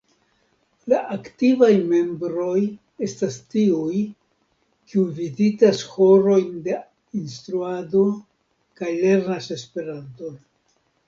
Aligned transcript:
La 0.91 0.99
aktivaj 1.15 1.67
membroj 1.91 2.55
estas 3.07 3.37
tiuj, 3.55 3.99
kiuj 4.93 5.05
vizitas 5.19 5.83
horojn 5.91 6.49
de 6.69 6.79
instruado 7.21 8.03
kaj 8.81 8.91
lernas 9.05 9.53
Esperanton. 9.59 10.37